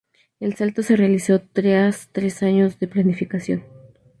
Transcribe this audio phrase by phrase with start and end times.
[0.39, 3.63] El salto se realizó tras tres años de planificación.